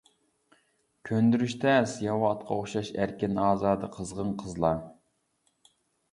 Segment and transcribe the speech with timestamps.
[1.09, 4.81] كۆندۈرۈش تەس ياۋا ئاتقا ئوخشاش ئەركىن-ئازادە، قىزغىن قىزلار.